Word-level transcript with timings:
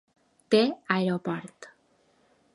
Té 0.55 0.61
aeroport. 0.95 1.71